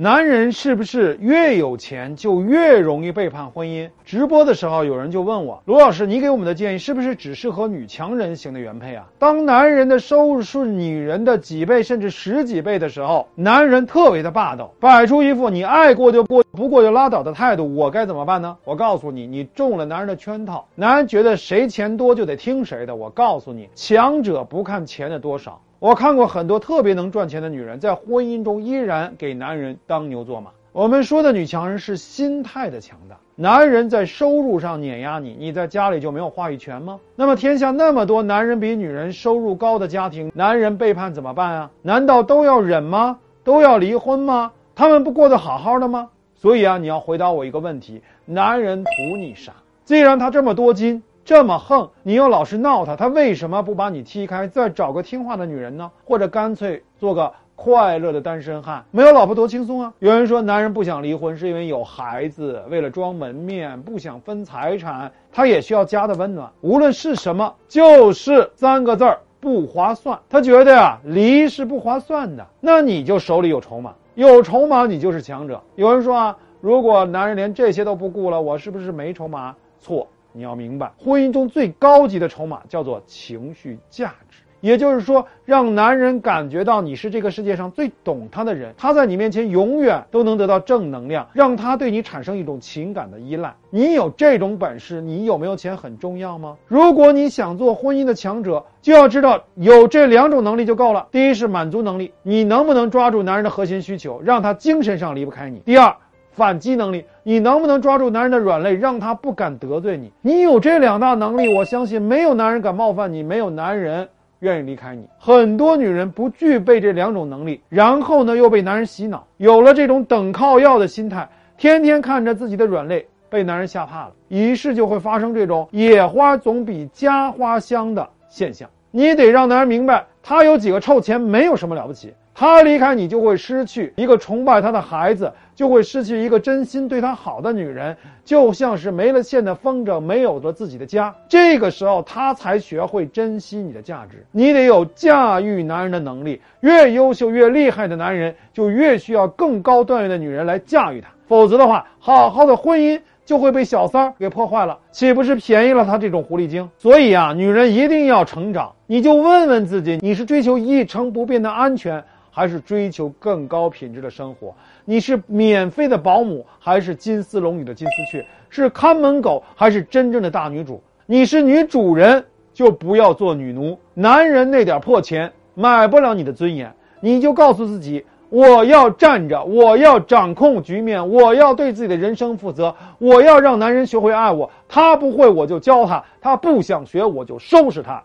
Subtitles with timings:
[0.00, 3.90] 男人是不是越有钱就越容易背叛婚姻？
[4.04, 9.08] 直播的时候，有人就问我，罗老师，你给我们的建议是不是只适合女强人型的原配啊？
[9.18, 18.56] 当男人的收入是女人的几倍甚至十几倍的时候，男人特别的霸道，摆出一副你爱过就过，不过就拉倒的态度，我该怎么办呢？
[18.62, 20.68] 我告诉你，你中了男人的圈套。
[20.76, 22.94] 男人觉得谁钱多就得听谁的。
[22.94, 25.60] 我告诉你，强者不看钱的多少。
[25.80, 30.50] 我看过很多特别能赚钱的女人，在婚姻中依然给男人当牛做马。
[30.72, 33.16] 我们说的女强人是心态的强大。
[33.36, 36.98] 男人在收入上碾压你，你在家里就没有话语权吗？
[37.14, 41.70] 那么天下那么多男人比女人收入高的家庭，男人背叛怎么办啊？
[41.82, 43.20] 难道都要忍吗？
[43.44, 44.50] 都要离婚吗？
[44.74, 46.08] 他们不过得好好的吗？
[46.34, 49.52] 所以啊，你要回答我一个问题：男人图你啥？
[49.84, 51.04] 既然他这么多金。
[51.28, 55.90] 这么横，你又老是闹他，他为什么不把你踢开，再找个听话的女人呢？
[56.06, 58.82] 或者干脆做个快乐的单身汉？
[58.90, 59.92] 没有老婆多轻松啊！
[59.98, 66.50] 有人说，男人不想离婚是因为有孩子，为了装门面，不想分财产，他也需要家的温暖。
[66.62, 70.18] 无论是什么，就是三个字儿：不划算。
[70.30, 72.46] 他觉得呀，离是不划算的。
[72.58, 75.60] 那你就手里有筹码，有筹码你就是强者。
[75.74, 79.54] 有人说啊，如果男人连这些都不顾了，我是不是没筹码？
[79.78, 80.08] 错。
[80.32, 93.54] 你要明白，婚姻中最高级的筹码叫做情绪价值，也就是说，让男人感觉到你是这个世界上最懂他的人，他在你面前永远都能得到正能量，让他对你产生一种情感的依赖。
[93.70, 96.56] 你有这种本事，你有没有钱很重要吗？
[96.66, 101.08] 如果你想做婚姻的强者，就要知道有这两种能力就够了。
[101.10, 105.60] 第一是满足能力，你能不能抓住男人的核心需求，让他精神上离不开你？
[105.60, 105.96] 第二。
[106.38, 110.12] 反击能力，你能不能抓住男人的软肋，让他不敢得罪你？
[110.22, 114.08] 你有这两大能力，我相信没有男人敢冒犯你，没有男人
[114.38, 115.08] 愿意离开你。
[115.18, 128.70] 很多女人不具备这两种能力，然后呢又被男人洗脑，有了这种等靠要的心态，天天看着自己的软肋被男人吓怕了，于是就会发生这种野花总比家花香的现象。
[128.92, 132.14] 你得让男人明白，他有几个臭钱没有什么了不起。
[132.38, 141.12] 他离开你，就会失去一个崇拜他的孩子，就会失去一个真心对他好的女人，就像是没了线的风筝，没有了自己的家。
[141.28, 144.24] 这个时候，他才学会珍惜你的价值。
[144.30, 151.08] 你得有驾驭男人的能力，越优秀越厉害的男人，就越需要更高段位的女人来驾驭他。
[151.26, 156.70] 否则的话，好好的婚姻就会被小三儿给破坏了，岂不是便宜了他这种狐狸精？
[156.78, 158.72] 所以啊，女人一定要成长。
[158.86, 162.04] 你就问问自己，你是追求一成不变的安全？
[162.38, 164.54] 还是追求更高品质的生活？
[164.84, 168.24] 你是免费的保姆，还是金丝龙女的金丝雀？
[168.48, 170.80] 是看门狗，还是真正的大女主？
[171.04, 173.76] 你是女主人，就不要做女奴。
[173.92, 184.48] 男人那点破钱买不了你的尊严，你就告诉自己：我要站着，我要掌控局面，我要对自己的人生负责，我要让男人学会爱我。
[184.68, 188.00] 他不会，我就教他；他不想学，我就收拾他。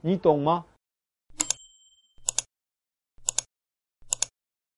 [0.00, 0.64] 你懂吗？